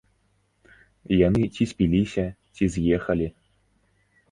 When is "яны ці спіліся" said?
1.27-2.25